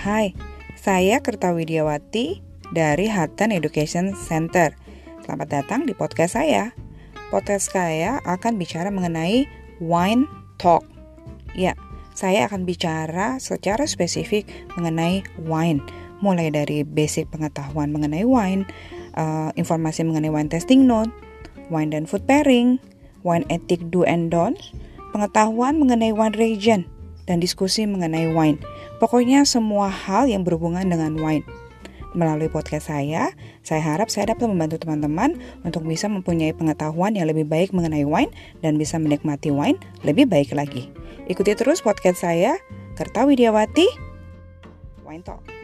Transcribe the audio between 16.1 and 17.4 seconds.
mulai dari basic